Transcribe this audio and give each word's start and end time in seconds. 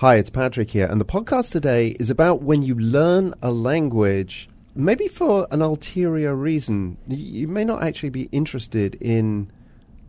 Hi, 0.00 0.16
it's 0.16 0.28
Patrick 0.28 0.68
here, 0.68 0.84
and 0.84 1.00
the 1.00 1.06
podcast 1.06 1.52
today 1.52 1.96
is 1.98 2.10
about 2.10 2.42
when 2.42 2.60
you 2.60 2.74
learn 2.74 3.32
a 3.40 3.50
language, 3.50 4.46
maybe 4.74 5.08
for 5.08 5.48
an 5.50 5.62
ulterior 5.62 6.34
reason. 6.34 6.98
You 7.08 7.48
may 7.48 7.64
not 7.64 7.82
actually 7.82 8.10
be 8.10 8.24
interested 8.24 8.96
in 8.96 9.50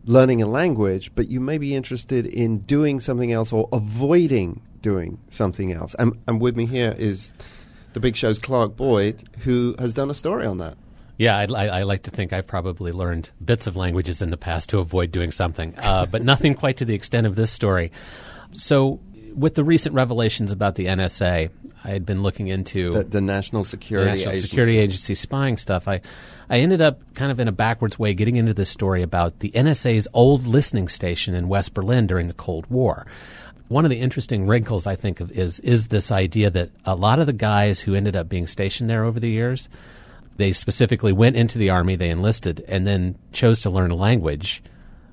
learning 0.04 0.42
a 0.42 0.46
language, 0.46 1.10
but 1.14 1.30
you 1.30 1.40
may 1.40 1.56
be 1.56 1.74
interested 1.74 2.26
in 2.26 2.58
doing 2.58 3.00
something 3.00 3.32
else 3.32 3.50
or 3.50 3.66
avoiding 3.72 4.60
doing 4.82 5.18
something 5.30 5.72
else. 5.72 5.94
And, 5.98 6.18
and 6.28 6.38
with 6.38 6.54
me 6.54 6.66
here 6.66 6.94
is 6.98 7.32
the 7.94 8.00
Big 8.00 8.14
Show's 8.14 8.38
Clark 8.38 8.76
Boyd, 8.76 9.26
who 9.38 9.74
has 9.78 9.94
done 9.94 10.10
a 10.10 10.14
story 10.14 10.44
on 10.44 10.58
that. 10.58 10.76
Yeah, 11.16 11.34
I, 11.34 11.44
I, 11.66 11.82
like 11.84 12.02
to 12.02 12.10
think 12.10 12.34
I've 12.34 12.46
probably 12.46 12.92
learned 12.92 13.30
bits 13.42 13.66
of 13.66 13.74
languages 13.74 14.20
in 14.20 14.28
the 14.28 14.36
past 14.36 14.68
to 14.68 14.80
avoid 14.80 15.12
doing 15.12 15.32
something, 15.32 15.74
uh, 15.78 16.04
but 16.04 16.22
nothing 16.22 16.54
quite 16.54 16.76
to 16.76 16.84
the 16.84 16.94
extent 16.94 17.26
of 17.26 17.36
this 17.36 17.50
story. 17.50 17.90
So, 18.52 19.00
with 19.38 19.54
the 19.54 19.64
recent 19.64 19.94
revelations 19.94 20.52
about 20.52 20.74
the 20.74 20.86
NSA, 20.86 21.50
I 21.84 21.88
had 21.88 22.04
been 22.04 22.22
looking 22.22 22.48
into 22.48 22.92
the, 22.92 23.04
the 23.04 23.20
National 23.20 23.64
Security 23.64 24.10
National 24.10 24.30
Agency. 24.30 24.48
Security 24.48 24.78
Agency 24.78 25.14
spying 25.14 25.56
stuff. 25.56 25.86
I 25.86 26.00
I 26.50 26.60
ended 26.60 26.80
up 26.80 27.00
kind 27.14 27.30
of 27.30 27.38
in 27.38 27.46
a 27.46 27.52
backwards 27.52 27.98
way 27.98 28.14
getting 28.14 28.36
into 28.36 28.54
this 28.54 28.68
story 28.68 29.02
about 29.02 29.38
the 29.38 29.50
NSA's 29.50 30.08
old 30.12 30.46
listening 30.46 30.88
station 30.88 31.34
in 31.34 31.48
West 31.48 31.74
Berlin 31.74 32.06
during 32.06 32.26
the 32.26 32.34
Cold 32.34 32.66
War. 32.68 33.06
One 33.68 33.84
of 33.84 33.90
the 33.90 34.00
interesting 34.00 34.46
wrinkles 34.46 34.86
I 34.86 34.96
think 34.96 35.20
of 35.20 35.30
is 35.30 35.60
is 35.60 35.88
this 35.88 36.10
idea 36.10 36.50
that 36.50 36.70
a 36.84 36.96
lot 36.96 37.18
of 37.18 37.26
the 37.26 37.32
guys 37.32 37.80
who 37.80 37.94
ended 37.94 38.16
up 38.16 38.28
being 38.28 38.46
stationed 38.46 38.90
there 38.90 39.04
over 39.04 39.20
the 39.20 39.30
years, 39.30 39.68
they 40.36 40.52
specifically 40.52 41.12
went 41.12 41.36
into 41.36 41.58
the 41.58 41.70
army, 41.70 41.94
they 41.94 42.10
enlisted, 42.10 42.64
and 42.66 42.86
then 42.86 43.16
chose 43.32 43.60
to 43.60 43.70
learn 43.70 43.90
a 43.90 43.96
language 43.96 44.62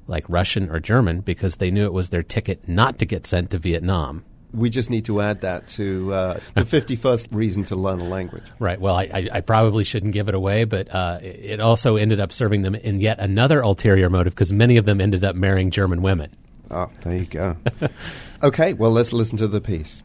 like 0.08 0.30
Russian 0.30 0.70
or 0.70 0.80
German 0.80 1.22
because 1.22 1.58
they 1.58 1.72
knew 1.72 1.86
it 1.86 1.94
was 1.94 2.10
their 2.10 2.24
ticket 2.24 2.68
not 2.68 3.00
to 3.00 3.06
get 3.06 3.28
sent 3.28 3.52
to 3.52 3.58
Vietnam. 3.58 4.24
We 4.54 4.70
just 4.70 4.90
need 4.90 5.06
to 5.06 5.20
add 5.20 5.42
that 5.42 5.68
to 5.70 6.14
uh, 6.14 6.40
the 6.54 6.62
51st 6.64 7.28
reason 7.32 7.64
to 7.66 7.76
learn 7.76 8.00
a 8.00 8.06
language. 8.06 8.44
Right. 8.58 8.80
Well, 8.80 8.96
I, 8.96 9.04
I, 9.04 9.30
I 9.34 9.42
probably 9.42 9.84
shouldn't 9.84 10.14
give 10.14 10.30
it 10.30 10.36
away, 10.36 10.64
but 10.64 10.94
uh, 10.94 11.20
it 11.22 11.60
also 11.60 11.98
ended 11.98 12.20
up 12.20 12.32
serving 12.32 12.62
them 12.62 12.76
in 12.76 13.00
yet 13.02 13.20
another 13.20 13.62
ulterior 13.62 14.10
motive 14.10 14.34
because 14.34 14.54
many 14.54 14.78
of 14.78 14.86
them 14.86 15.02
ended 15.02 15.24
up 15.24 15.36
marrying 15.36 15.72
German 15.72 16.02
women. 16.02 16.36
Oh, 16.72 16.90
there 17.02 17.18
you 17.18 17.26
go. 17.26 17.58
okay, 18.44 18.74
well, 18.74 18.92
let's 18.92 19.14
listen 19.14 19.38
to 19.38 19.48
the 19.48 19.62
piece. 19.62 20.04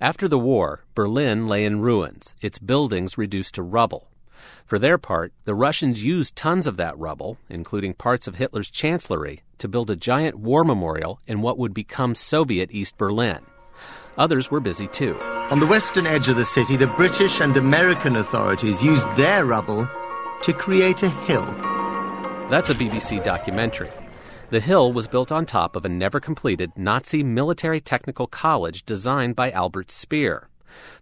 After 0.00 0.28
the 0.28 0.38
war, 0.38 0.84
Berlin 0.94 1.46
lay 1.46 1.64
in 1.64 1.80
ruins, 1.80 2.34
its 2.42 2.58
buildings 2.58 3.16
reduced 3.16 3.54
to 3.54 3.62
rubble. 3.62 4.10
For 4.64 4.78
their 4.78 4.98
part, 4.98 5.32
the 5.44 5.54
Russians 5.54 6.04
used 6.04 6.36
tons 6.36 6.66
of 6.66 6.76
that 6.76 6.98
rubble, 6.98 7.38
including 7.48 7.94
parts 7.94 8.26
of 8.26 8.36
Hitler's 8.36 8.70
chancellery, 8.70 9.42
to 9.58 9.68
build 9.68 9.90
a 9.90 9.96
giant 9.96 10.36
war 10.36 10.64
memorial 10.64 11.20
in 11.26 11.42
what 11.42 11.58
would 11.58 11.74
become 11.74 12.14
Soviet 12.14 12.70
East 12.72 12.98
Berlin. 12.98 13.40
Others 14.18 14.50
were 14.50 14.60
busy 14.60 14.88
too. 14.88 15.18
On 15.50 15.60
the 15.60 15.66
western 15.66 16.06
edge 16.06 16.28
of 16.28 16.36
the 16.36 16.44
city, 16.44 16.76
the 16.76 16.86
British 16.86 17.40
and 17.40 17.56
American 17.56 18.16
authorities 18.16 18.82
used 18.82 19.06
their 19.14 19.44
rubble 19.44 19.88
to 20.42 20.52
create 20.52 21.02
a 21.02 21.08
hill. 21.08 21.46
That's 22.50 22.70
a 22.70 22.74
BBC 22.74 23.22
documentary. 23.22 23.90
The 24.50 24.60
hill 24.60 24.92
was 24.92 25.08
built 25.08 25.32
on 25.32 25.44
top 25.44 25.74
of 25.74 25.84
a 25.84 25.88
never 25.88 26.20
completed 26.20 26.72
Nazi 26.76 27.22
military 27.24 27.80
technical 27.80 28.26
college 28.26 28.84
designed 28.84 29.34
by 29.34 29.50
Albert 29.50 29.90
Speer. 29.90 30.48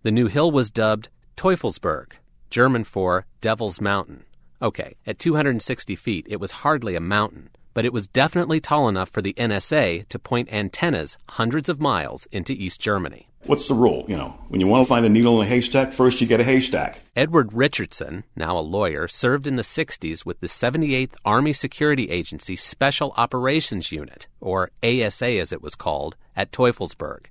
The 0.02 0.12
new 0.12 0.26
hill 0.26 0.50
was 0.50 0.70
dubbed 0.70 1.08
Teufelsberg, 1.36 2.12
German 2.54 2.84
for 2.84 3.26
Devil's 3.40 3.80
Mountain. 3.80 4.22
Okay, 4.62 4.94
at 5.08 5.18
260 5.18 5.96
feet, 5.96 6.24
it 6.30 6.38
was 6.38 6.62
hardly 6.62 6.94
a 6.94 7.00
mountain, 7.00 7.50
but 7.74 7.84
it 7.84 7.92
was 7.92 8.06
definitely 8.06 8.60
tall 8.60 8.88
enough 8.88 9.10
for 9.10 9.20
the 9.20 9.32
NSA 9.32 10.06
to 10.06 10.18
point 10.20 10.52
antennas 10.52 11.18
hundreds 11.30 11.68
of 11.68 11.80
miles 11.80 12.28
into 12.30 12.52
East 12.52 12.80
Germany. 12.80 13.28
What's 13.46 13.66
the 13.66 13.74
rule? 13.74 14.04
You 14.06 14.16
know, 14.16 14.38
when 14.50 14.60
you 14.60 14.68
want 14.68 14.84
to 14.84 14.88
find 14.88 15.04
a 15.04 15.08
needle 15.08 15.40
in 15.40 15.48
a 15.48 15.50
haystack, 15.50 15.90
first 15.90 16.20
you 16.20 16.28
get 16.28 16.38
a 16.38 16.44
haystack. 16.44 17.00
Edward 17.16 17.52
Richardson, 17.52 18.22
now 18.36 18.56
a 18.56 18.60
lawyer, 18.60 19.08
served 19.08 19.48
in 19.48 19.56
the 19.56 19.62
60s 19.62 20.24
with 20.24 20.38
the 20.38 20.46
78th 20.46 21.14
Army 21.24 21.52
Security 21.52 22.08
Agency 22.08 22.54
Special 22.54 23.12
Operations 23.16 23.90
Unit, 23.90 24.28
or 24.40 24.70
ASA 24.84 25.40
as 25.40 25.50
it 25.50 25.60
was 25.60 25.74
called, 25.74 26.14
at 26.36 26.52
Teufelsberg. 26.52 27.26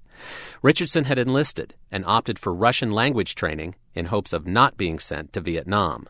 Richardson 0.62 1.06
had 1.06 1.20
enlisted 1.20 1.76
and 1.92 2.06
opted 2.06 2.40
for 2.40 2.54
Russian 2.54 2.92
language 2.92 3.36
training 3.36 3.76
in 3.94 4.06
hopes 4.06 4.34
of 4.34 4.48
not 4.48 4.78
being 4.78 5.00
sent 5.00 5.34
to 5.34 5.42
Vietnam. 5.42 6.08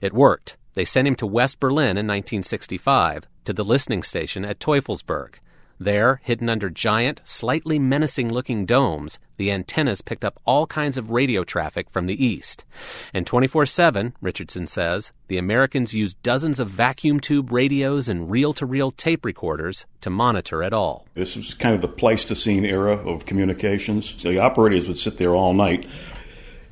It 0.00 0.12
worked. 0.12 0.56
They 0.74 0.84
sent 0.84 1.06
him 1.08 1.14
to 1.16 1.26
West 1.26 1.60
Berlin 1.60 1.96
in 1.96 2.06
1965 2.06 3.28
to 3.44 3.52
the 3.52 3.64
listening 3.64 4.02
station 4.02 4.44
at 4.44 4.58
Teufelsberg. 4.58 5.34
There, 5.78 6.20
hidden 6.22 6.48
under 6.48 6.70
giant, 6.70 7.20
slightly 7.24 7.78
menacing 7.78 8.32
looking 8.32 8.64
domes, 8.64 9.18
the 9.36 9.50
antennas 9.50 10.02
picked 10.02 10.24
up 10.24 10.40
all 10.44 10.66
kinds 10.66 10.96
of 10.96 11.10
radio 11.10 11.42
traffic 11.42 11.90
from 11.90 12.06
the 12.06 12.24
east. 12.24 12.64
And 13.12 13.26
24 13.26 13.66
7, 13.66 14.14
Richardson 14.20 14.66
says, 14.66 15.12
the 15.26 15.38
Americans 15.38 15.94
used 15.94 16.22
dozens 16.22 16.60
of 16.60 16.68
vacuum 16.68 17.18
tube 17.18 17.50
radios 17.50 18.08
and 18.08 18.30
reel 18.30 18.52
to 18.54 18.66
reel 18.66 18.90
tape 18.90 19.24
recorders 19.24 19.86
to 20.00 20.10
monitor 20.10 20.62
it 20.62 20.72
all. 20.72 21.06
This 21.14 21.36
was 21.36 21.54
kind 21.54 21.74
of 21.74 21.80
the 21.80 21.88
Pleistocene 21.88 22.64
era 22.64 22.94
of 22.94 23.26
communications. 23.26 24.22
The 24.22 24.38
operators 24.38 24.86
would 24.86 24.98
sit 24.98 25.18
there 25.18 25.34
all 25.34 25.54
night 25.54 25.86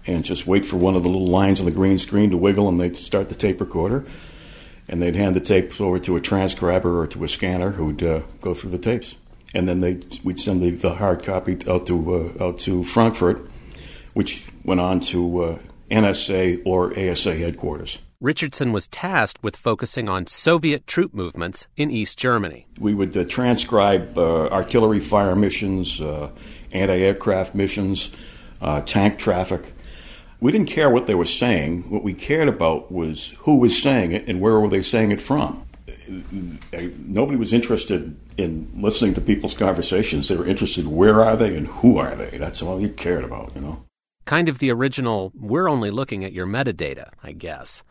and 0.06 0.24
just 0.24 0.46
wait 0.46 0.64
for 0.66 0.76
one 0.76 0.94
of 0.94 1.02
the 1.02 1.08
little 1.08 1.26
lines 1.26 1.60
on 1.60 1.66
the 1.66 1.72
green 1.72 1.98
screen 1.98 2.30
to 2.30 2.36
wiggle 2.36 2.68
and 2.68 2.78
they'd 2.78 2.96
start 2.96 3.28
the 3.28 3.34
tape 3.34 3.60
recorder 3.60 4.04
and 4.88 5.00
they'd 5.00 5.16
hand 5.16 5.36
the 5.36 5.40
tapes 5.40 5.80
over 5.80 5.98
to 6.00 6.16
a 6.16 6.20
transcriber 6.20 7.00
or 7.00 7.06
to 7.08 7.24
a 7.24 7.28
scanner 7.28 7.70
who'd 7.70 8.02
uh, 8.02 8.20
go 8.40 8.54
through 8.54 8.70
the 8.70 8.78
tapes, 8.78 9.16
and 9.54 9.68
then 9.68 9.80
they 9.80 10.00
we'd 10.24 10.38
send 10.38 10.60
the, 10.60 10.70
the, 10.70 10.94
hard 10.94 11.22
copy 11.22 11.58
out 11.68 11.86
to 11.86 12.14
uh, 12.40 12.44
out 12.44 12.58
to 12.60 12.84
Frankfurt, 12.84 13.48
which 14.14 14.48
went 14.64 14.80
on 14.80 15.00
to 15.00 15.42
uh, 15.42 15.58
NSA 15.90 16.62
or 16.64 16.98
ASA 16.98 17.34
headquarters. 17.34 17.98
Richardson 18.20 18.70
was 18.72 18.86
tasked 18.86 19.42
with 19.42 19.56
focusing 19.56 20.08
on 20.08 20.28
Soviet 20.28 20.86
troop 20.86 21.12
movements 21.12 21.66
in 21.76 21.90
East 21.90 22.18
Germany. 22.18 22.68
We 22.78 22.94
would 22.94 23.16
uh, 23.16 23.24
transcribe 23.24 24.16
uh, 24.16 24.46
artillery 24.46 25.00
fire 25.00 25.34
missions, 25.34 26.00
uh, 26.00 26.30
anti-aircraft 26.70 27.56
missions, 27.56 28.14
tank 28.86 29.18
traffic 29.18 29.74
we 30.42 30.50
didn't 30.50 30.66
care 30.66 30.90
what 30.90 31.06
they 31.06 31.14
were 31.14 31.24
saying. 31.24 31.88
What 31.88 32.02
we 32.02 32.12
cared 32.12 32.48
about 32.48 32.90
was 32.90 33.36
who 33.38 33.54
was 33.54 33.80
saying 33.80 34.10
it 34.10 34.26
and 34.26 34.40
where 34.40 34.58
were 34.58 34.68
they 34.68 34.82
saying 34.82 35.12
it 35.12 35.20
from. 35.20 35.64
Uh, 35.86 36.80
nobody 36.98 37.38
was 37.38 37.52
interested 37.52 38.16
in 38.36 38.68
listening 38.76 39.14
to 39.14 39.20
people's 39.20 39.54
conversations. 39.54 40.26
They 40.26 40.34
were 40.34 40.46
interested 40.46 40.88
where 40.88 41.20
are 41.20 41.36
they 41.36 41.56
and 41.56 41.68
who 41.68 41.96
are 41.96 42.16
they. 42.16 42.38
That's 42.38 42.60
all 42.60 42.80
you 42.80 42.88
cared 42.88 43.22
about, 43.22 43.52
you 43.54 43.60
know. 43.60 43.84
Kind 44.24 44.48
of 44.48 44.58
the 44.58 44.72
original, 44.72 45.30
we're 45.32 45.68
only 45.68 45.92
looking 45.92 46.24
at 46.24 46.32
your 46.32 46.46
metadata, 46.46 47.10
I 47.22 47.30
guess. 47.30 47.84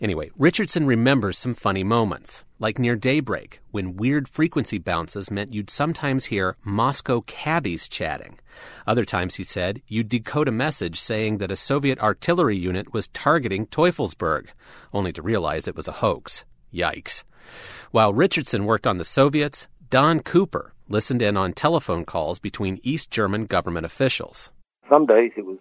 Anyway, 0.00 0.30
Richardson 0.38 0.86
remembers 0.86 1.36
some 1.36 1.54
funny 1.54 1.82
moments, 1.82 2.44
like 2.62 2.78
near 2.78 2.94
daybreak, 2.94 3.60
when 3.72 3.96
weird 3.96 4.28
frequency 4.28 4.78
bounces 4.78 5.32
meant 5.32 5.52
you'd 5.52 5.68
sometimes 5.68 6.26
hear 6.26 6.56
Moscow 6.62 7.20
cabbies 7.22 7.88
chatting. 7.88 8.38
Other 8.86 9.04
times, 9.04 9.34
he 9.34 9.42
said, 9.42 9.82
you'd 9.88 10.08
decode 10.08 10.46
a 10.46 10.52
message 10.52 11.00
saying 11.00 11.38
that 11.38 11.50
a 11.50 11.56
Soviet 11.56 11.98
artillery 11.98 12.56
unit 12.56 12.94
was 12.94 13.08
targeting 13.08 13.66
Teufelsberg, 13.66 14.46
only 14.94 15.12
to 15.12 15.22
realize 15.22 15.66
it 15.66 15.74
was 15.74 15.88
a 15.88 15.98
hoax. 16.04 16.44
Yikes. 16.72 17.24
While 17.90 18.14
Richardson 18.14 18.64
worked 18.64 18.86
on 18.86 18.98
the 18.98 19.04
Soviets, 19.04 19.66
Don 19.90 20.20
Cooper 20.20 20.72
listened 20.88 21.20
in 21.20 21.36
on 21.36 21.54
telephone 21.54 22.04
calls 22.04 22.38
between 22.38 22.78
East 22.84 23.10
German 23.10 23.46
government 23.46 23.86
officials. 23.86 24.52
Some 24.88 25.06
days 25.06 25.32
it 25.36 25.44
was 25.44 25.58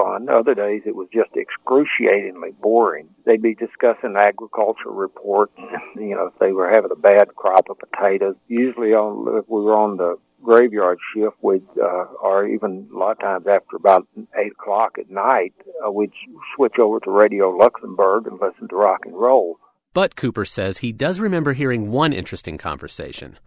fun. 0.00 0.28
Other 0.28 0.54
days 0.54 0.82
it 0.86 0.94
was 0.94 1.08
just 1.12 1.30
excruciatingly 1.36 2.52
boring. 2.60 3.08
They'd 3.26 3.42
be 3.42 3.54
discussing 3.54 4.14
agriculture 4.16 4.90
reports, 4.90 5.52
you 5.96 6.14
know, 6.14 6.30
if 6.32 6.38
they 6.38 6.52
were 6.52 6.70
having 6.70 6.90
a 6.92 6.96
bad 6.96 7.34
crop 7.36 7.68
of 7.70 7.78
potatoes. 7.78 8.36
Usually 8.48 8.90
on, 8.90 9.38
if 9.38 9.48
we 9.48 9.62
were 9.62 9.76
on 9.76 9.96
the 9.96 10.16
graveyard 10.42 10.98
shift, 11.14 11.36
we'd, 11.42 11.62
uh, 11.80 12.04
or 12.22 12.46
even 12.46 12.88
a 12.94 12.96
lot 12.96 13.12
of 13.12 13.20
times 13.20 13.46
after 13.46 13.76
about 13.76 14.06
eight 14.38 14.52
o'clock 14.52 14.96
at 14.98 15.10
night, 15.10 15.54
uh, 15.86 15.90
we'd 15.90 16.12
switch 16.56 16.78
over 16.78 17.00
to 17.00 17.10
Radio 17.10 17.50
Luxembourg 17.50 18.26
and 18.26 18.40
listen 18.40 18.68
to 18.68 18.76
rock 18.76 19.00
and 19.04 19.14
roll. 19.14 19.58
But 19.92 20.16
Cooper 20.16 20.44
says 20.44 20.78
he 20.78 20.92
does 20.92 21.18
remember 21.20 21.52
hearing 21.52 21.90
one 21.90 22.12
interesting 22.12 22.58
conversation. 22.58 23.38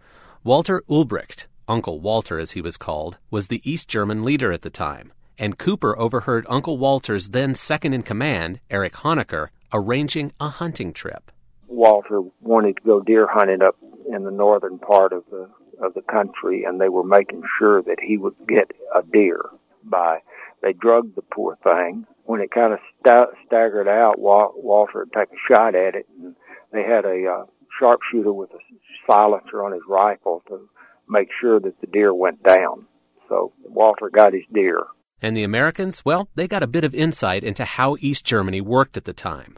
Walter 0.44 0.82
Ulbricht, 0.90 1.46
Uncle 1.66 2.00
Walter 2.00 2.38
as 2.38 2.52
he 2.52 2.60
was 2.60 2.76
called, 2.76 3.16
was 3.30 3.48
the 3.48 3.62
East 3.68 3.88
German 3.88 4.22
leader 4.22 4.52
at 4.52 4.60
the 4.60 4.70
time 4.70 5.12
and 5.38 5.58
Cooper 5.58 5.98
overheard 5.98 6.46
Uncle 6.48 6.78
Walter's 6.78 7.30
then 7.30 7.54
second 7.54 7.92
in 7.92 8.02
command, 8.02 8.60
Erich 8.70 8.94
Honecker, 8.94 9.48
arranging 9.72 10.32
a 10.40 10.48
hunting 10.48 10.92
trip. 10.92 11.30
Walter 11.68 12.20
wanted 12.40 12.76
to 12.76 12.82
go 12.82 13.00
deer 13.00 13.26
hunting 13.28 13.62
up 13.62 13.76
in 14.12 14.24
the 14.24 14.30
northern 14.30 14.78
part 14.78 15.12
of 15.12 15.24
the 15.30 15.48
of 15.82 15.94
the 15.94 16.02
country, 16.02 16.64
and 16.64 16.80
they 16.80 16.88
were 16.88 17.02
making 17.02 17.42
sure 17.58 17.82
that 17.82 17.98
he 18.00 18.16
would 18.16 18.34
get 18.46 18.70
a 18.94 19.02
deer. 19.02 19.40
By 19.82 20.20
they 20.62 20.72
drugged 20.72 21.16
the 21.16 21.22
poor 21.22 21.58
thing. 21.62 22.06
When 22.24 22.40
it 22.40 22.50
kind 22.50 22.72
of 22.72 22.78
st- 23.04 23.28
staggered 23.46 23.88
out, 23.88 24.18
Walter 24.18 25.00
would 25.00 25.12
take 25.12 25.28
a 25.28 25.52
shot 25.52 25.74
at 25.74 25.94
it, 25.94 26.06
and 26.18 26.34
they 26.72 26.82
had 26.82 27.04
a 27.04 27.26
uh, 27.26 27.44
sharpshooter 27.78 28.32
with 28.32 28.50
a 28.52 28.58
silencer 29.06 29.62
on 29.64 29.72
his 29.72 29.82
rifle 29.88 30.42
to 30.48 30.68
make 31.08 31.28
sure 31.40 31.60
that 31.60 31.80
the 31.80 31.86
deer 31.86 32.14
went 32.14 32.42
down. 32.42 32.86
So 33.28 33.52
Walter 33.64 34.10
got 34.10 34.32
his 34.32 34.44
deer. 34.52 34.80
And 35.22 35.36
the 35.36 35.42
Americans, 35.42 36.04
well, 36.04 36.28
they 36.34 36.46
got 36.46 36.62
a 36.62 36.66
bit 36.66 36.84
of 36.84 36.94
insight 36.94 37.44
into 37.44 37.64
how 37.64 37.96
East 38.00 38.24
Germany 38.24 38.60
worked 38.60 38.96
at 38.96 39.04
the 39.04 39.12
time. 39.12 39.56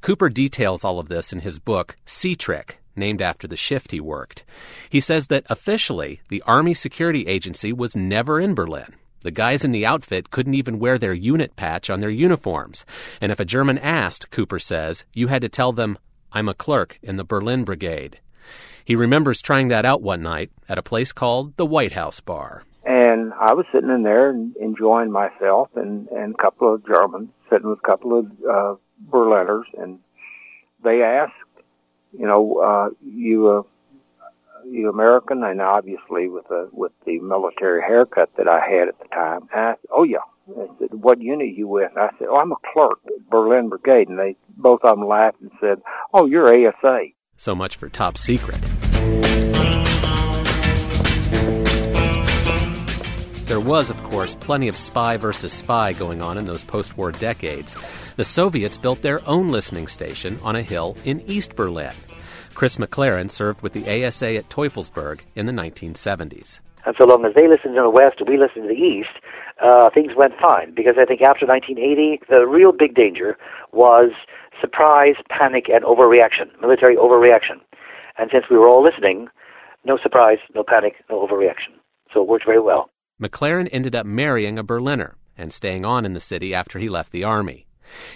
Cooper 0.00 0.28
details 0.28 0.84
all 0.84 0.98
of 0.98 1.08
this 1.08 1.32
in 1.32 1.40
his 1.40 1.58
book, 1.58 1.96
C 2.04 2.36
Trick, 2.36 2.80
named 2.94 3.22
after 3.22 3.46
the 3.46 3.56
shift 3.56 3.92
he 3.92 4.00
worked. 4.00 4.44
He 4.90 5.00
says 5.00 5.28
that 5.28 5.46
officially, 5.48 6.20
the 6.28 6.42
Army 6.46 6.74
Security 6.74 7.26
Agency 7.26 7.72
was 7.72 7.96
never 7.96 8.40
in 8.40 8.54
Berlin. 8.54 8.94
The 9.20 9.30
guys 9.30 9.64
in 9.64 9.72
the 9.72 9.86
outfit 9.86 10.30
couldn't 10.30 10.54
even 10.54 10.78
wear 10.78 10.98
their 10.98 11.14
unit 11.14 11.56
patch 11.56 11.90
on 11.90 12.00
their 12.00 12.10
uniforms. 12.10 12.84
And 13.20 13.32
if 13.32 13.40
a 13.40 13.44
German 13.44 13.78
asked, 13.78 14.30
Cooper 14.30 14.58
says, 14.58 15.04
you 15.14 15.28
had 15.28 15.42
to 15.42 15.48
tell 15.48 15.72
them, 15.72 15.98
I'm 16.30 16.48
a 16.48 16.54
clerk 16.54 16.98
in 17.02 17.16
the 17.16 17.24
Berlin 17.24 17.64
Brigade. 17.64 18.20
He 18.84 18.94
remembers 18.94 19.42
trying 19.42 19.68
that 19.68 19.84
out 19.84 20.02
one 20.02 20.22
night 20.22 20.50
at 20.68 20.78
a 20.78 20.82
place 20.82 21.12
called 21.12 21.56
the 21.56 21.66
White 21.66 21.92
House 21.92 22.20
Bar. 22.20 22.62
I 23.38 23.54
was 23.54 23.66
sitting 23.72 23.90
in 23.90 24.02
there 24.02 24.30
enjoying 24.30 25.10
myself 25.10 25.70
and, 25.76 26.08
and 26.08 26.34
a 26.34 26.42
couple 26.42 26.72
of 26.72 26.86
Germans 26.86 27.30
sitting 27.50 27.68
with 27.68 27.78
a 27.78 27.86
couple 27.86 28.18
of 28.18 28.26
uh, 28.48 28.74
Berliners 29.00 29.66
and 29.78 29.98
they 30.82 31.02
asked, 31.02 31.32
you 32.12 32.26
know, 32.26 32.58
uh, 32.58 32.90
you, 33.04 33.48
uh, 33.48 33.62
you 34.70 34.88
American, 34.88 35.42
and 35.42 35.60
obviously 35.60 36.28
with 36.28 36.48
the 36.48 36.68
with 36.72 36.92
the 37.04 37.18
military 37.20 37.82
haircut 37.82 38.30
that 38.36 38.48
I 38.48 38.60
had 38.60 38.88
at 38.88 38.98
the 38.98 39.08
time. 39.08 39.48
And 39.52 39.60
I 39.60 39.72
said, 39.72 39.90
"Oh 39.90 40.02
yeah." 40.02 40.18
I 40.50 40.66
said, 40.78 40.88
"What 40.92 41.20
unit 41.20 41.54
you 41.54 41.68
with?" 41.68 41.90
And 41.94 41.98
I 41.98 42.10
said, 42.18 42.28
"Oh, 42.30 42.36
I'm 42.36 42.52
a 42.52 42.56
clerk 42.72 42.98
at 43.06 43.28
Berlin 43.30 43.68
Brigade." 43.68 44.08
And 44.08 44.18
they 44.18 44.36
both 44.56 44.80
of 44.82 44.90
them 44.90 45.06
laughed 45.06 45.40
and 45.40 45.50
said, 45.60 45.82
"Oh, 46.12 46.26
you're 46.26 46.48
ASA." 46.48 46.98
So 47.36 47.54
much 47.54 47.76
for 47.76 47.88
top 47.88 48.16
secret. 48.16 48.64
Was, 53.66 53.90
of 53.90 54.00
course, 54.04 54.36
plenty 54.36 54.68
of 54.68 54.76
spy 54.76 55.16
versus 55.16 55.52
spy 55.52 55.92
going 55.92 56.22
on 56.22 56.38
in 56.38 56.46
those 56.46 56.62
post 56.62 56.96
war 56.96 57.10
decades. 57.10 57.76
The 58.14 58.24
Soviets 58.24 58.78
built 58.78 59.02
their 59.02 59.26
own 59.28 59.48
listening 59.48 59.88
station 59.88 60.38
on 60.44 60.54
a 60.54 60.62
hill 60.62 60.96
in 61.04 61.20
East 61.22 61.56
Berlin. 61.56 61.92
Chris 62.54 62.76
McLaren 62.76 63.28
served 63.28 63.62
with 63.62 63.72
the 63.72 63.84
ASA 63.84 64.36
at 64.36 64.48
Teufelsberg 64.48 65.20
in 65.34 65.46
the 65.46 65.52
1970s. 65.52 66.60
And 66.86 66.94
so 66.98 67.06
long 67.06 67.24
as 67.24 67.34
they 67.34 67.48
listened 67.48 67.74
to 67.74 67.82
the 67.82 67.90
West 67.90 68.20
and 68.20 68.28
we 68.28 68.38
listened 68.38 68.68
to 68.68 68.74
the 68.74 68.80
East, 68.80 69.18
uh, 69.60 69.90
things 69.92 70.12
went 70.16 70.34
fine. 70.40 70.72
Because 70.72 70.94
I 70.96 71.04
think 71.04 71.20
after 71.22 71.44
1980, 71.44 72.22
the 72.30 72.46
real 72.46 72.70
big 72.70 72.94
danger 72.94 73.36
was 73.72 74.12
surprise, 74.60 75.16
panic, 75.28 75.66
and 75.68 75.84
overreaction, 75.84 76.54
military 76.60 76.94
overreaction. 76.94 77.58
And 78.16 78.30
since 78.32 78.44
we 78.48 78.56
were 78.56 78.68
all 78.68 78.82
listening, 78.82 79.28
no 79.84 79.98
surprise, 80.00 80.38
no 80.54 80.62
panic, 80.62 80.94
no 81.10 81.26
overreaction. 81.26 81.74
So 82.14 82.22
it 82.22 82.28
worked 82.28 82.46
very 82.46 82.60
well. 82.60 82.88
McLaren 83.20 83.68
ended 83.72 83.96
up 83.96 84.04
marrying 84.04 84.58
a 84.58 84.62
Berliner 84.62 85.16
and 85.38 85.50
staying 85.50 85.86
on 85.86 86.04
in 86.04 86.12
the 86.12 86.20
city 86.20 86.52
after 86.52 86.78
he 86.78 86.90
left 86.90 87.12
the 87.12 87.24
army. 87.24 87.66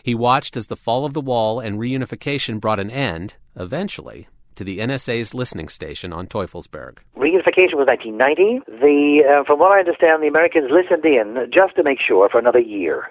He 0.03 0.15
watched 0.15 0.59
as 0.59 0.67
the 0.67 0.77
fall 0.77 1.07
of 1.07 1.15
the 1.15 1.23
wall 1.23 1.59
and 1.59 1.79
reunification 1.79 2.61
brought 2.61 2.81
an 2.81 2.91
end, 2.91 3.37
eventually, 3.57 4.29
to 4.57 4.65
the 4.65 4.79
NSA's 4.79 5.33
listening 5.33 5.69
station 5.69 6.13
on 6.13 6.27
Teufelsberg. 6.27 6.99
Reunification 7.17 7.81
was 7.81 7.89
1990. 7.89 8.61
The, 8.67 9.23
uh, 9.25 9.45
from 9.45 9.61
what 9.61 9.73
I 9.73 9.79
understand, 9.79 10.23
the 10.23 10.29
Americans 10.29 10.71
listened 10.71 11.05
in 11.07 11.49
just 11.51 11.77
to 11.77 11.83
make 11.83 11.99
sure 12.07 12.29
for 12.29 12.39
another 12.39 12.61
year. 12.61 13.11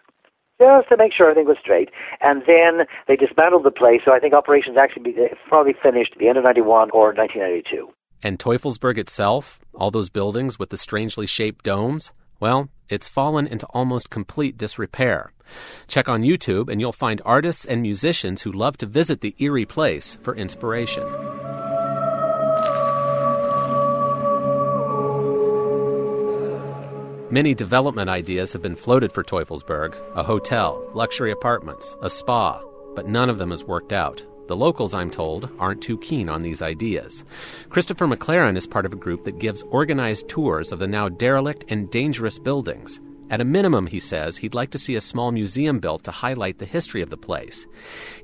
Just 0.62 0.90
to 0.90 0.98
make 0.98 1.14
sure 1.14 1.32
everything 1.32 1.48
was 1.48 1.58
straight. 1.60 1.90
And 2.22 2.44
then 2.46 2.86
they 3.08 3.16
dismantled 3.16 3.64
the 3.64 3.72
place, 3.72 4.02
so 4.06 4.14
I 4.14 4.20
think 4.20 4.36
operations 4.36 4.78
actually 4.78 5.04
be, 5.04 5.16
probably 5.48 5.74
finished 5.74 6.12
at 6.14 6.20
the 6.20 6.28
end 6.28 6.38
of 6.38 6.44
91 6.44 6.92
or 6.92 7.14
1992. 7.14 7.90
And 8.22 8.38
Teufelsberg 8.38 8.98
itself, 8.98 9.60
all 9.74 9.92
those 9.92 10.10
buildings 10.10 10.60
with 10.60 10.70
the 10.70 10.78
strangely 10.78 11.26
shaped 11.26 11.64
domes, 11.64 12.12
well, 12.40 12.70
it's 12.90 13.08
fallen 13.08 13.48
into 13.48 13.66
almost 13.68 14.10
complete 14.10 14.58
disrepair. 14.58 15.32
Check 15.88 16.10
on 16.10 16.22
YouTube 16.24 16.70
and 16.70 16.80
you'll 16.80 16.92
find 16.92 17.22
artists 17.26 17.66
and 17.66 17.82
musicians 17.82 18.42
who 18.42 18.52
love 18.52 18.78
to 18.78 18.86
visit 18.86 19.22
the 19.22 19.36
eerie 19.40 19.66
place 19.66 20.18
for 20.22 20.36
inspiration. 20.36 21.04
Many 27.32 27.54
development 27.54 28.10
ideas 28.10 28.54
have 28.54 28.64
been 28.64 28.76
floated 28.76 29.12
for 29.12 29.24
Teufelsberg 29.24 29.96
a 30.16 30.24
hotel, 30.24 30.84
luxury 30.94 31.32
apartments, 31.32 31.96
a 32.02 32.10
spa, 32.10 32.62
but 32.96 33.08
none 33.08 33.30
of 33.30 33.38
them 33.38 33.52
has 33.52 33.64
worked 33.64 33.94
out. 33.94 34.26
The 34.50 34.58
locals, 34.58 34.96
I'm 34.96 35.12
told, 35.12 35.48
aren't 35.60 35.84
too 35.84 36.00
keen 36.00 36.28
on 36.28 36.42
these 36.42 36.64
ideas. 36.64 37.24
Christopher 37.70 38.08
McLaren 38.08 38.58
is 38.58 38.66
part 38.66 38.88
of 38.88 38.92
a 38.92 38.96
group 38.96 39.24
that 39.26 39.38
gives 39.38 39.62
organized 39.70 40.28
tours 40.28 40.72
of 40.72 40.80
the 40.80 40.88
now 40.88 41.08
derelict 41.08 41.66
and 41.70 41.92
dangerous 41.92 42.40
buildings. 42.40 43.00
At 43.30 43.42
a 43.42 43.46
minimum, 43.46 43.86
he 43.86 44.00
says, 44.00 44.38
he'd 44.38 44.56
like 44.56 44.72
to 44.72 44.80
see 44.80 44.96
a 44.96 45.02
small 45.02 45.32
museum 45.32 45.78
built 45.78 46.04
to 46.06 46.12
highlight 46.12 46.58
the 46.58 46.66
history 46.66 47.04
of 47.04 47.12
the 47.12 47.16
place. 47.16 47.68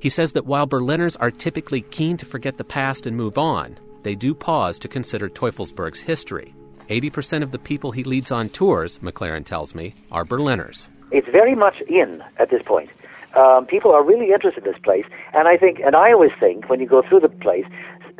He 0.00 0.08
says 0.08 0.32
that 0.32 0.46
while 0.46 0.66
Berliners 0.66 1.14
are 1.14 1.30
typically 1.30 1.82
keen 1.82 2.16
to 2.16 2.26
forget 2.26 2.56
the 2.56 2.64
past 2.64 3.06
and 3.06 3.16
move 3.16 3.38
on, 3.38 3.78
they 4.02 4.16
do 4.16 4.34
pause 4.34 4.80
to 4.80 4.88
consider 4.88 5.28
Teufelsberg's 5.28 6.00
history. 6.00 6.56
80% 6.90 7.44
of 7.44 7.52
the 7.52 7.60
people 7.60 7.92
he 7.92 8.02
leads 8.02 8.32
on 8.32 8.48
tours, 8.48 8.98
McLaren 8.98 9.44
tells 9.44 9.76
me, 9.76 9.94
are 10.10 10.24
Berliners. 10.24 10.88
It's 11.12 11.28
very 11.28 11.54
much 11.54 11.80
in 11.88 12.20
at 12.38 12.50
this 12.50 12.62
point. 12.62 12.90
Um, 13.36 13.66
people 13.66 13.92
are 13.92 14.02
really 14.04 14.32
interested 14.32 14.66
in 14.66 14.72
this 14.72 14.80
place, 14.82 15.04
and 15.34 15.46
I 15.46 15.56
think, 15.56 15.80
and 15.84 15.94
I 15.94 16.12
always 16.12 16.32
think, 16.40 16.68
when 16.70 16.80
you 16.80 16.86
go 16.86 17.02
through 17.06 17.20
the 17.20 17.28
place, 17.28 17.66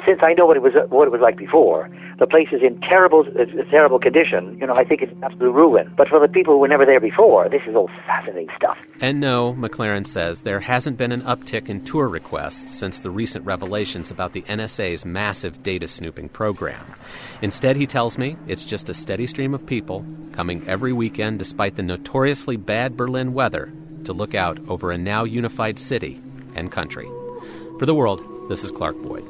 since 0.04 0.20
I 0.22 0.34
know 0.34 0.44
what 0.44 0.56
it 0.56 0.62
was 0.62 0.74
what 0.90 1.08
it 1.08 1.10
was 1.10 1.20
like 1.22 1.36
before, 1.36 1.88
the 2.18 2.26
place 2.26 2.48
is 2.52 2.60
in 2.62 2.80
terrible 2.82 3.24
uh, 3.38 3.44
terrible 3.70 3.98
condition. 3.98 4.58
You 4.60 4.66
know, 4.66 4.74
I 4.74 4.84
think 4.84 5.00
it's 5.00 5.12
absolute 5.22 5.52
ruin. 5.52 5.92
But 5.96 6.08
for 6.08 6.20
the 6.20 6.28
people 6.28 6.54
who 6.54 6.60
were 6.60 6.68
never 6.68 6.84
there 6.84 7.00
before, 7.00 7.48
this 7.48 7.62
is 7.66 7.74
all 7.74 7.88
fascinating 8.06 8.48
stuff. 8.56 8.76
And 9.00 9.20
no, 9.20 9.54
McLaren 9.54 10.06
says 10.06 10.42
there 10.42 10.60
hasn't 10.60 10.98
been 10.98 11.12
an 11.12 11.22
uptick 11.22 11.68
in 11.68 11.84
tour 11.84 12.08
requests 12.08 12.74
since 12.74 13.00
the 13.00 13.10
recent 13.10 13.44
revelations 13.46 14.10
about 14.10 14.32
the 14.32 14.42
NSA's 14.42 15.04
massive 15.04 15.62
data 15.62 15.88
snooping 15.88 16.28
program. 16.28 16.84
Instead, 17.40 17.76
he 17.76 17.86
tells 17.86 18.18
me 18.18 18.36
it's 18.46 18.64
just 18.64 18.88
a 18.88 18.94
steady 18.94 19.26
stream 19.26 19.54
of 19.54 19.64
people 19.64 20.04
coming 20.32 20.66
every 20.68 20.92
weekend, 20.92 21.38
despite 21.38 21.76
the 21.76 21.82
notoriously 21.82 22.56
bad 22.56 22.96
Berlin 22.96 23.32
weather 23.32 23.72
to 24.06 24.12
look 24.12 24.34
out 24.34 24.58
over 24.68 24.90
a 24.90 24.98
now 24.98 25.24
unified 25.24 25.78
city 25.78 26.20
and 26.54 26.72
country. 26.72 27.06
For 27.78 27.86
the 27.86 27.94
world, 27.94 28.24
this 28.48 28.64
is 28.64 28.70
Clark 28.70 28.96
Boyd. 29.02 29.24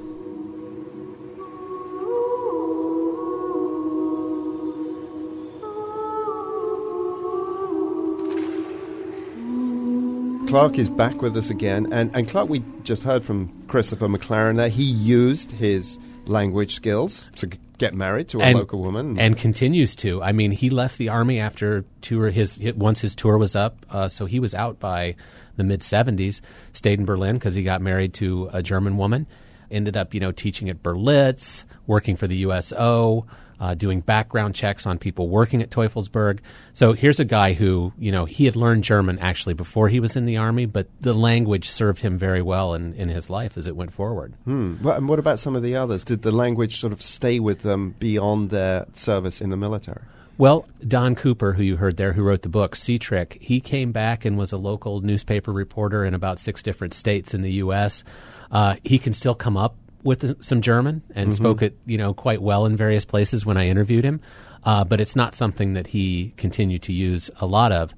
Clark 10.48 10.78
is 10.78 10.88
back 10.88 11.20
with 11.22 11.36
us 11.36 11.50
again, 11.50 11.92
and, 11.92 12.14
and 12.14 12.28
Clark, 12.28 12.48
we 12.48 12.62
just 12.84 13.02
heard 13.02 13.24
from 13.24 13.52
Christopher 13.66 14.06
McLaren 14.06 14.56
there. 14.56 14.68
He 14.68 14.84
used 14.84 15.50
his 15.50 15.98
language 16.26 16.76
skills 16.76 17.30
to 17.36 17.48
get 17.78 17.94
married 17.94 18.28
to 18.28 18.38
a 18.38 18.42
and, 18.42 18.58
local 18.58 18.80
woman, 18.80 19.18
and 19.18 19.36
continues 19.36 19.96
to. 19.96 20.22
I 20.22 20.32
mean, 20.32 20.50
he 20.50 20.70
left 20.70 20.98
the 20.98 21.08
army 21.08 21.38
after 21.38 21.84
tour 22.00 22.30
his 22.30 22.58
once 22.76 23.00
his 23.00 23.14
tour 23.14 23.38
was 23.38 23.56
up, 23.56 23.84
uh, 23.90 24.08
so 24.08 24.26
he 24.26 24.40
was 24.40 24.54
out 24.54 24.78
by 24.78 25.16
the 25.56 25.64
mid 25.64 25.80
'70s. 25.80 26.40
Stayed 26.72 26.98
in 26.98 27.04
Berlin 27.04 27.36
because 27.36 27.54
he 27.54 27.62
got 27.62 27.80
married 27.80 28.14
to 28.14 28.48
a 28.52 28.62
German 28.62 28.96
woman. 28.96 29.26
Ended 29.70 29.96
up, 29.96 30.14
you 30.14 30.20
know, 30.20 30.30
teaching 30.30 30.70
at 30.70 30.82
Berlitz, 30.82 31.64
working 31.86 32.16
for 32.16 32.26
the 32.28 32.36
USO 32.38 33.26
uh, 33.60 33.74
doing 33.74 34.00
background 34.00 34.54
checks 34.54 34.86
on 34.86 34.98
people 34.98 35.28
working 35.28 35.62
at 35.62 35.70
Teufelsberg. 35.70 36.40
So 36.72 36.92
here's 36.92 37.20
a 37.20 37.24
guy 37.24 37.52
who, 37.54 37.92
you 37.98 38.12
know, 38.12 38.24
he 38.24 38.44
had 38.44 38.56
learned 38.56 38.84
German 38.84 39.18
actually 39.18 39.54
before 39.54 39.88
he 39.88 40.00
was 40.00 40.16
in 40.16 40.26
the 40.26 40.36
army, 40.36 40.66
but 40.66 40.88
the 41.00 41.14
language 41.14 41.68
served 41.68 42.00
him 42.00 42.18
very 42.18 42.42
well 42.42 42.74
in, 42.74 42.94
in 42.94 43.08
his 43.08 43.30
life 43.30 43.56
as 43.56 43.66
it 43.66 43.76
went 43.76 43.92
forward. 43.92 44.34
Hmm. 44.44 44.76
Well, 44.82 44.96
and 44.96 45.08
what 45.08 45.18
about 45.18 45.40
some 45.40 45.56
of 45.56 45.62
the 45.62 45.76
others? 45.76 46.04
Did 46.04 46.22
the 46.22 46.32
language 46.32 46.80
sort 46.80 46.92
of 46.92 47.02
stay 47.02 47.40
with 47.40 47.62
them 47.62 47.94
beyond 47.98 48.50
their 48.50 48.86
service 48.92 49.40
in 49.40 49.50
the 49.50 49.56
military? 49.56 50.02
Well, 50.38 50.68
Don 50.86 51.14
Cooper, 51.14 51.54
who 51.54 51.62
you 51.62 51.76
heard 51.76 51.96
there, 51.96 52.12
who 52.12 52.22
wrote 52.22 52.42
the 52.42 52.50
book 52.50 52.76
C 52.76 52.98
Trick, 52.98 53.38
he 53.40 53.58
came 53.58 53.92
back 53.92 54.26
and 54.26 54.36
was 54.36 54.52
a 54.52 54.58
local 54.58 55.00
newspaper 55.00 55.50
reporter 55.50 56.04
in 56.04 56.12
about 56.12 56.38
six 56.38 56.62
different 56.62 56.92
states 56.92 57.32
in 57.32 57.40
the 57.40 57.52
U.S. 57.52 58.04
Uh, 58.50 58.76
he 58.84 58.98
can 58.98 59.14
still 59.14 59.34
come 59.34 59.56
up 59.56 59.76
with 60.06 60.42
some 60.42 60.62
German 60.62 61.02
and 61.14 61.30
mm-hmm. 61.30 61.36
spoke 61.36 61.62
it, 61.62 61.76
you 61.84 61.98
know, 61.98 62.14
quite 62.14 62.40
well 62.40 62.64
in 62.64 62.76
various 62.76 63.04
places 63.04 63.44
when 63.44 63.56
I 63.56 63.68
interviewed 63.68 64.04
him. 64.04 64.20
Uh, 64.64 64.84
but 64.84 65.00
it's 65.00 65.14
not 65.14 65.34
something 65.34 65.74
that 65.74 65.88
he 65.88 66.32
continued 66.36 66.82
to 66.82 66.92
use 66.92 67.30
a 67.40 67.46
lot 67.46 67.72
of. 67.72 67.94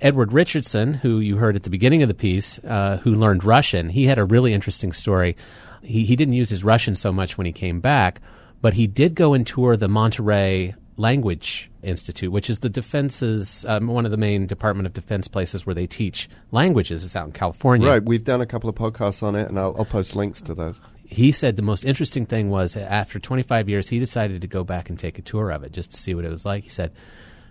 Edward 0.00 0.32
Richardson, 0.32 0.94
who 0.94 1.20
you 1.20 1.36
heard 1.36 1.54
at 1.54 1.62
the 1.62 1.70
beginning 1.70 2.02
of 2.02 2.08
the 2.08 2.14
piece, 2.14 2.58
uh, 2.64 2.98
who 3.04 3.14
learned 3.14 3.44
Russian, 3.44 3.88
he 3.88 4.06
had 4.06 4.18
a 4.18 4.24
really 4.24 4.52
interesting 4.52 4.92
story. 4.92 5.36
He, 5.80 6.04
he 6.04 6.16
didn't 6.16 6.34
use 6.34 6.50
his 6.50 6.64
Russian 6.64 6.96
so 6.96 7.12
much 7.12 7.38
when 7.38 7.46
he 7.46 7.52
came 7.52 7.80
back, 7.80 8.20
but 8.60 8.74
he 8.74 8.86
did 8.86 9.14
go 9.14 9.32
and 9.32 9.46
tour 9.46 9.76
the 9.76 9.88
Monterey 9.88 10.74
Language 10.96 11.70
Institute, 11.82 12.30
which 12.30 12.50
is 12.50 12.60
the 12.60 12.68
defense's 12.68 13.64
um, 13.66 13.86
one 13.86 14.04
of 14.04 14.10
the 14.10 14.16
main 14.16 14.46
Department 14.46 14.86
of 14.86 14.92
Defense 14.92 15.28
places 15.28 15.64
where 15.64 15.74
they 15.74 15.86
teach 15.86 16.28
languages. 16.50 17.04
It's 17.04 17.16
out 17.16 17.26
in 17.26 17.32
California. 17.32 17.88
Right. 17.88 18.04
We've 18.04 18.24
done 18.24 18.40
a 18.40 18.46
couple 18.46 18.68
of 18.68 18.76
podcasts 18.76 19.22
on 19.22 19.34
it, 19.34 19.48
and 19.48 19.58
I'll, 19.58 19.74
I'll 19.78 19.84
post 19.84 20.14
links 20.14 20.42
to 20.42 20.54
those 20.54 20.80
he 21.12 21.32
said 21.32 21.56
the 21.56 21.62
most 21.62 21.84
interesting 21.84 22.26
thing 22.26 22.50
was 22.50 22.76
after 22.76 23.18
25 23.18 23.68
years, 23.68 23.88
he 23.88 23.98
decided 23.98 24.40
to 24.40 24.46
go 24.46 24.64
back 24.64 24.88
and 24.88 24.98
take 24.98 25.18
a 25.18 25.22
tour 25.22 25.50
of 25.50 25.62
it 25.62 25.72
just 25.72 25.90
to 25.90 25.96
see 25.96 26.14
what 26.14 26.24
it 26.24 26.30
was 26.30 26.44
like. 26.44 26.64
He 26.64 26.70
said, 26.70 26.92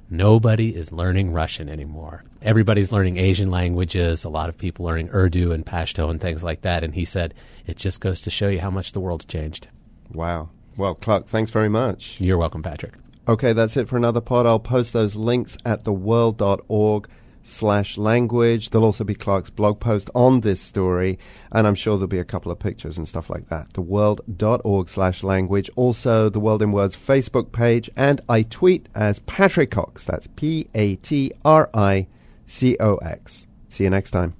nobody 0.09 0.75
is 0.75 0.91
learning 0.91 1.31
Russian 1.31 1.69
anymore. 1.69 2.23
Everybody's 2.41 2.91
learning 2.91 3.17
Asian 3.17 3.51
languages, 3.51 4.23
a 4.23 4.29
lot 4.29 4.49
of 4.49 4.57
people 4.57 4.85
learning 4.85 5.09
Urdu 5.13 5.51
and 5.51 5.65
Pashto 5.65 6.09
and 6.09 6.19
things 6.19 6.43
like 6.43 6.61
that. 6.61 6.83
And 6.83 6.95
he 6.95 7.05
said, 7.05 7.33
it 7.65 7.77
just 7.77 8.01
goes 8.01 8.21
to 8.21 8.29
show 8.29 8.49
you 8.49 8.59
how 8.59 8.71
much 8.71 8.91
the 8.91 8.99
world's 8.99 9.25
changed. 9.25 9.67
Wow. 10.11 10.49
Well, 10.75 10.95
Clark, 10.95 11.27
thanks 11.27 11.51
very 11.51 11.69
much. 11.69 12.17
You're 12.19 12.37
welcome, 12.37 12.63
Patrick. 12.63 12.93
Okay, 13.27 13.53
that's 13.53 13.77
it 13.77 13.87
for 13.87 13.97
another 13.97 14.21
pod. 14.21 14.45
I'll 14.45 14.59
post 14.59 14.93
those 14.93 15.15
links 15.15 15.57
at 15.65 15.83
theworld.org 15.83 17.07
slash 17.43 17.97
language. 17.97 18.69
There'll 18.69 18.85
also 18.85 19.03
be 19.03 19.15
Clark's 19.15 19.49
blog 19.49 19.79
post 19.79 20.09
on 20.13 20.41
this 20.41 20.61
story, 20.61 21.19
and 21.51 21.67
I'm 21.67 21.75
sure 21.75 21.97
there'll 21.97 22.07
be 22.07 22.19
a 22.19 22.25
couple 22.25 22.51
of 22.51 22.59
pictures 22.59 22.97
and 22.97 23.07
stuff 23.07 23.29
like 23.29 23.49
that. 23.49 23.73
Theworld.org 23.73 24.89
slash 24.89 25.23
language. 25.23 25.69
Also, 25.75 26.29
the 26.29 26.39
World 26.39 26.61
in 26.61 26.71
Words 26.71 26.95
Facebook 26.95 27.51
page, 27.51 27.89
and 27.95 28.21
I 28.29 28.43
tweet 28.43 28.87
as 28.95 29.19
Patrick 29.19 29.71
Cox. 29.71 30.03
That's 30.03 30.27
P 30.35 30.67
A 30.73 30.95
T 30.97 31.31
R 31.43 31.69
I 31.73 32.07
C 32.45 32.77
O 32.79 32.95
X. 32.97 33.47
See 33.69 33.83
you 33.85 33.89
next 33.89 34.11
time. 34.11 34.35